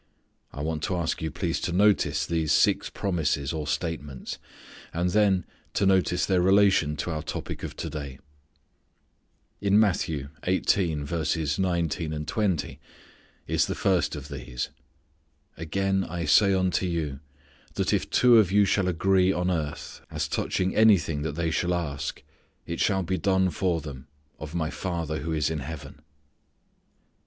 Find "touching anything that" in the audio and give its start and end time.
20.27-21.33